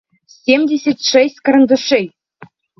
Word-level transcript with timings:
семьдесят 0.45 0.99
шесть 1.11 1.39
карандашей 1.45 2.05